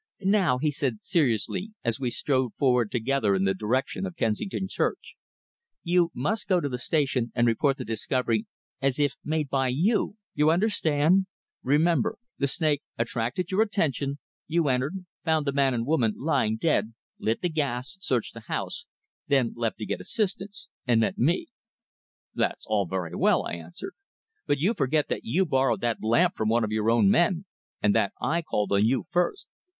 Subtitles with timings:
[0.23, 5.13] "Now," he said seriously, as we strode forward together in the direction of Kensington Church,
[5.83, 8.47] "you must go to the station and report the discovery
[8.81, 11.27] as if made by you you understand.
[11.61, 14.17] Remember, the snake attracted your attention,
[14.47, 18.87] you entered, found the man and woman lying dead, lit the gas, searched the house,
[19.27, 21.49] then left to get assistance, and met me."
[22.33, 23.93] "That's all very well," I answered.
[24.47, 27.45] "But you forget that you borrowed that lamp from one of your own men,
[27.83, 29.47] and that I called on you first."